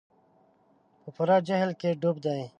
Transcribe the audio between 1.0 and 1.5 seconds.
په پوره